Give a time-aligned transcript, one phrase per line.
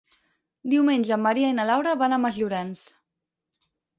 [0.71, 2.81] Diumenge en Maria i na Laura van a Masllorenç.